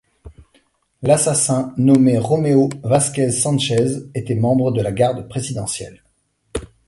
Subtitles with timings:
[1.03, 6.01] L’assassin, nommé Romeo Vásquez Sánchez, était membre de la garde présidentielle.